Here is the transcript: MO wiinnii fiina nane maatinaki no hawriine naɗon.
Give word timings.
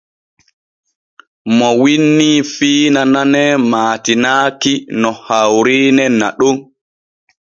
MO 1.57 1.69
wiinnii 1.81 2.39
fiina 2.53 3.01
nane 3.13 3.43
maatinaki 3.71 4.73
no 5.01 5.09
hawriine 5.25 6.05
naɗon. 6.19 6.55